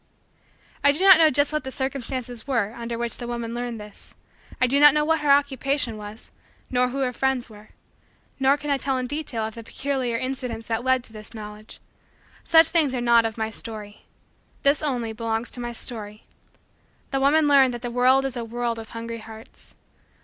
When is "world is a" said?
17.91-18.43